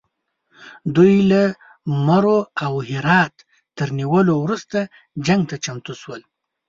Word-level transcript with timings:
دوی 0.95 1.15
له 1.31 1.43
مرو 2.07 2.39
او 2.65 2.73
هرات 2.89 3.35
تر 3.77 3.87
نیولو 3.99 4.33
وروسته 4.43 4.79
جنګ 5.25 5.41
ته 5.49 5.55
چمتو 5.63 5.93
شول. 6.01 6.21